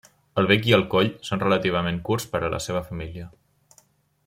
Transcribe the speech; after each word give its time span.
El 0.41 0.47
bec 0.51 0.63
i 0.69 0.71
el 0.77 0.85
coll 0.93 1.11
són 1.29 1.43
relativament 1.43 2.01
curts 2.09 2.27
per 2.33 2.41
a 2.49 2.51
la 2.55 2.61
seva 2.69 2.83
família. 2.89 3.29